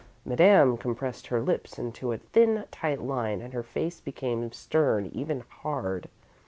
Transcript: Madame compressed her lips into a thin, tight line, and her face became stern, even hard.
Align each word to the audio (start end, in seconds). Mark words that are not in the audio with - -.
Madame 0.25 0.77
compressed 0.77 1.27
her 1.27 1.39
lips 1.39 1.77
into 1.77 2.11
a 2.11 2.17
thin, 2.17 2.63
tight 2.71 3.03
line, 3.03 3.39
and 3.39 3.53
her 3.53 3.61
face 3.61 3.99
became 3.99 4.51
stern, 4.51 5.05
even 5.13 5.43
hard. 5.61 6.09